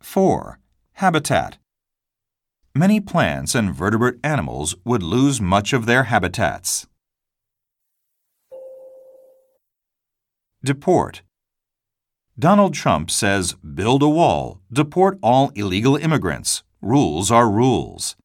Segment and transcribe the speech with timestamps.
[0.00, 0.58] 4.
[0.94, 1.58] Habitat.
[2.74, 6.86] Many plants and vertebrate animals would lose much of their habitats.
[10.64, 11.22] Deport.
[12.38, 16.62] Donald Trump says build a wall, deport all illegal immigrants.
[16.80, 18.16] Rules are rules.